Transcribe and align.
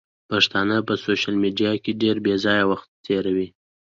پښتانه 0.29 0.75
په 0.87 0.93
سوشل 1.03 1.33
ميډيا 1.43 1.71
کې 1.83 1.91
ډېر 2.01 2.15
بېځايه 2.25 2.65
وخت 2.71 2.87
تيروي. 3.05 3.47